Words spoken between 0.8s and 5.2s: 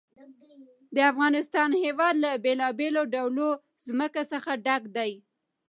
د افغانستان هېواد له بېلابېلو ډولو ځمکه څخه ډک دی.